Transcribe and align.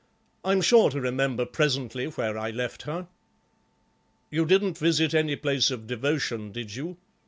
I'm 0.43 0.61
sure 0.63 0.89
to 0.89 0.99
remember 0.99 1.45
presently 1.45 2.07
where 2.07 2.35
I 2.35 2.49
left 2.49 2.81
her." 2.89 3.07
"You 4.31 4.47
didn't 4.47 4.79
visit 4.79 5.13
any 5.13 5.35
place 5.35 5.69
of 5.69 5.85
devotion, 5.85 6.51
did 6.51 6.73
you? 6.75 6.97